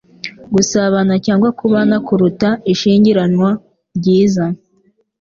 gusabana 0.53 1.13
cyangwa 1.25 1.49
kubana 1.59 1.95
kuruta 2.07 2.49
ishyingiranwa 2.73 3.49
ryiza.” 3.97 4.45